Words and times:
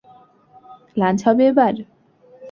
Lunch 0.97 1.19
হবে 1.27 1.43
এবার? 1.51 1.73